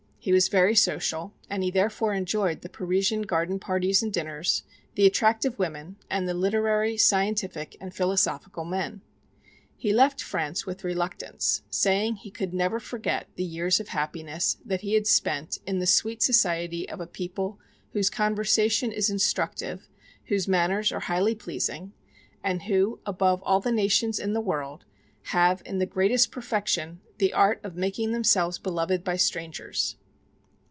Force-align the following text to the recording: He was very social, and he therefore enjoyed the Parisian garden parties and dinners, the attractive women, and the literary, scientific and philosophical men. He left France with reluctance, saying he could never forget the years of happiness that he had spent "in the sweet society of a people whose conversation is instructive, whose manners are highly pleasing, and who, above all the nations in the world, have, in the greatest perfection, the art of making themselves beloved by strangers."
He 0.23 0.31
was 0.31 0.49
very 0.49 0.75
social, 0.75 1.33
and 1.49 1.63
he 1.63 1.71
therefore 1.71 2.13
enjoyed 2.13 2.61
the 2.61 2.69
Parisian 2.69 3.23
garden 3.23 3.57
parties 3.57 4.03
and 4.03 4.13
dinners, 4.13 4.61
the 4.93 5.07
attractive 5.07 5.57
women, 5.57 5.95
and 6.11 6.29
the 6.29 6.35
literary, 6.35 6.95
scientific 6.95 7.75
and 7.81 7.91
philosophical 7.91 8.63
men. 8.63 9.01
He 9.75 9.91
left 9.91 10.21
France 10.21 10.63
with 10.63 10.83
reluctance, 10.83 11.63
saying 11.71 12.17
he 12.17 12.29
could 12.29 12.53
never 12.53 12.79
forget 12.79 13.29
the 13.35 13.43
years 13.43 13.79
of 13.79 13.87
happiness 13.87 14.57
that 14.63 14.81
he 14.81 14.93
had 14.93 15.07
spent 15.07 15.57
"in 15.65 15.79
the 15.79 15.87
sweet 15.87 16.21
society 16.21 16.87
of 16.87 17.01
a 17.01 17.07
people 17.07 17.57
whose 17.93 18.11
conversation 18.11 18.91
is 18.91 19.09
instructive, 19.09 19.87
whose 20.25 20.47
manners 20.47 20.91
are 20.91 20.99
highly 20.99 21.33
pleasing, 21.33 21.93
and 22.43 22.61
who, 22.65 22.99
above 23.07 23.41
all 23.41 23.59
the 23.59 23.71
nations 23.71 24.19
in 24.19 24.33
the 24.33 24.39
world, 24.39 24.83
have, 25.31 25.63
in 25.65 25.79
the 25.79 25.87
greatest 25.87 26.29
perfection, 26.29 26.99
the 27.17 27.33
art 27.33 27.59
of 27.63 27.75
making 27.75 28.11
themselves 28.11 28.59
beloved 28.59 29.03
by 29.03 29.15
strangers." 29.17 29.95